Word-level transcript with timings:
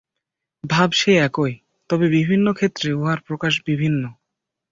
ভাব 0.63 0.89
সেই 0.91 1.17
একই, 1.17 1.53
তবে 1.89 2.05
বিভিন্ন 2.09 2.47
ক্ষেত্রে 2.53 2.89
উহার 2.93 3.19
প্রকাশ 3.21 3.53
বিভিন্ন। 3.65 4.03